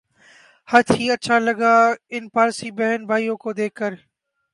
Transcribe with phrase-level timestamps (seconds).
[0.69, 1.73] ہت ھی اچھا لگا
[2.13, 3.91] ان پارسی بہن بھائیوں کو دیکھ کر